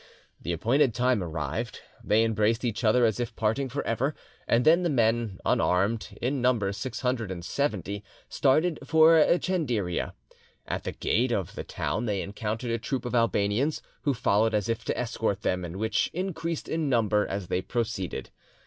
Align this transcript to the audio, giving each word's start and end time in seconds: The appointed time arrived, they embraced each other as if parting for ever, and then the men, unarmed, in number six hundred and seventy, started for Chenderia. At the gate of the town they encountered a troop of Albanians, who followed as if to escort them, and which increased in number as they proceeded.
The 0.41 0.51
appointed 0.51 0.95
time 0.95 1.21
arrived, 1.23 1.79
they 2.03 2.23
embraced 2.23 2.65
each 2.65 2.83
other 2.83 3.05
as 3.05 3.19
if 3.19 3.35
parting 3.35 3.69
for 3.69 3.85
ever, 3.85 4.15
and 4.47 4.65
then 4.65 4.81
the 4.81 4.89
men, 4.89 5.37
unarmed, 5.45 6.17
in 6.19 6.41
number 6.41 6.73
six 6.73 7.01
hundred 7.01 7.29
and 7.29 7.45
seventy, 7.45 8.03
started 8.27 8.79
for 8.83 9.19
Chenderia. 9.37 10.15
At 10.67 10.85
the 10.85 10.91
gate 10.91 11.31
of 11.31 11.53
the 11.53 11.63
town 11.63 12.05
they 12.07 12.23
encountered 12.23 12.71
a 12.71 12.79
troop 12.79 13.05
of 13.05 13.13
Albanians, 13.13 13.83
who 14.01 14.15
followed 14.15 14.55
as 14.55 14.67
if 14.67 14.83
to 14.85 14.97
escort 14.97 15.43
them, 15.43 15.63
and 15.63 15.75
which 15.77 16.09
increased 16.13 16.67
in 16.67 16.89
number 16.89 17.27
as 17.27 17.45
they 17.49 17.61
proceeded. 17.61 18.31